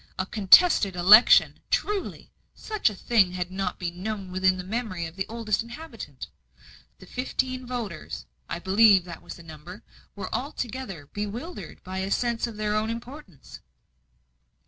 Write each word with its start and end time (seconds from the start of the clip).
A 0.17 0.25
contested 0.25 0.95
election! 0.95 1.59
truly, 1.69 2.31
such 2.55 2.89
a 2.89 2.95
thing 2.95 3.33
had 3.33 3.51
not 3.51 3.77
been 3.77 4.01
known 4.01 4.31
within 4.31 4.57
the 4.57 4.63
memory 4.63 5.05
of 5.05 5.15
the 5.15 5.27
oldest 5.29 5.61
inhabitant. 5.61 6.25
The 6.97 7.05
fifteen 7.05 7.67
voters 7.67 8.25
I 8.49 8.57
believe 8.57 9.03
that 9.03 9.21
was 9.21 9.35
the 9.35 9.43
number 9.43 9.83
were 10.15 10.33
altogether 10.33 11.05
bewildered 11.13 11.83
by 11.83 11.99
a 11.99 12.09
sense 12.09 12.47
of 12.47 12.57
their 12.57 12.75
own 12.75 12.89
importance. 12.89 13.59